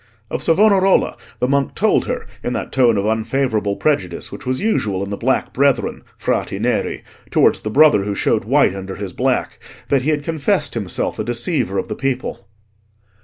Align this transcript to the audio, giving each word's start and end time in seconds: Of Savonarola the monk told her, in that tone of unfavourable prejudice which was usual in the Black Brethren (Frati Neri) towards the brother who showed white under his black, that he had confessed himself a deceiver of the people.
Of 0.31 0.41
Savonarola 0.41 1.15
the 1.37 1.47
monk 1.47 1.75
told 1.75 2.05
her, 2.07 2.25
in 2.43 2.53
that 2.53 2.71
tone 2.71 2.97
of 2.97 3.05
unfavourable 3.05 3.75
prejudice 3.75 4.31
which 4.31 4.47
was 4.47 4.59
usual 4.59 5.03
in 5.03 5.11
the 5.11 5.15
Black 5.15 5.53
Brethren 5.53 6.01
(Frati 6.17 6.57
Neri) 6.57 7.03
towards 7.29 7.59
the 7.59 7.69
brother 7.69 8.01
who 8.01 8.15
showed 8.15 8.43
white 8.43 8.73
under 8.73 8.95
his 8.95 9.13
black, 9.13 9.59
that 9.89 10.01
he 10.01 10.09
had 10.09 10.23
confessed 10.23 10.73
himself 10.73 11.19
a 11.19 11.23
deceiver 11.23 11.77
of 11.77 11.87
the 11.87 11.93
people. 11.93 12.47